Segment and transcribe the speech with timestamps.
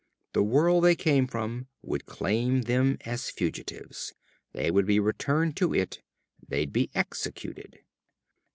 [0.33, 4.15] The world they came from would claim them as fugitives.
[4.51, 6.01] They would be returned to it.
[6.47, 7.77] They'd be executed.